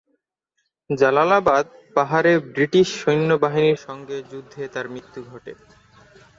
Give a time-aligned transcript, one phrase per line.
[0.89, 1.65] জালালাবাদ
[1.95, 5.51] পাহাড়ে ব্রিটিশ সৈন্যবাহিনীর সংগে যুদ্ধে তার মৃত্যু ঘটে।